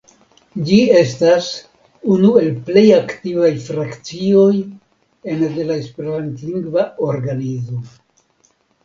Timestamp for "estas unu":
0.99-2.31